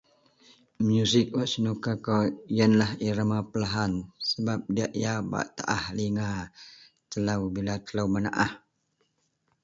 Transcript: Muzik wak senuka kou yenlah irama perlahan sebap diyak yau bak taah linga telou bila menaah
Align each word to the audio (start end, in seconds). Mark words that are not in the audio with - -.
Muzik 0.87 1.27
wak 1.37 1.49
senuka 1.51 1.91
kou 2.05 2.25
yenlah 2.57 2.91
irama 3.07 3.39
perlahan 3.49 3.93
sebap 4.27 4.61
diyak 4.75 4.93
yau 5.03 5.21
bak 5.31 5.47
taah 5.57 5.83
linga 5.97 6.29
telou 7.09 7.41
bila 7.53 7.73
menaah 8.13 8.51